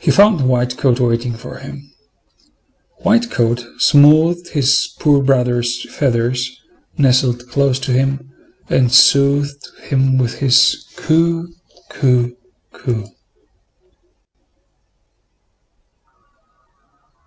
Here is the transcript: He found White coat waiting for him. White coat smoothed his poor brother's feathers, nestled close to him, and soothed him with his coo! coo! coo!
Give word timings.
He 0.00 0.10
found 0.10 0.48
White 0.48 0.78
coat 0.78 0.98
waiting 1.00 1.34
for 1.34 1.58
him. 1.58 1.92
White 3.02 3.30
coat 3.30 3.62
smoothed 3.76 4.48
his 4.48 4.94
poor 4.98 5.22
brother's 5.22 5.82
feathers, 5.94 6.58
nestled 6.96 7.46
close 7.48 7.78
to 7.80 7.92
him, 7.92 8.30
and 8.70 8.90
soothed 8.90 9.68
him 9.82 10.16
with 10.16 10.38
his 10.38 10.86
coo! 10.96 11.52
coo! 11.90 12.34
coo! 12.72 13.04